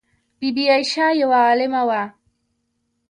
بی 0.39 0.47
بي 0.55 0.63
عایشه 0.71 1.05
یوه 1.21 1.39
عالمه 1.47 1.81
وه. 1.87 2.01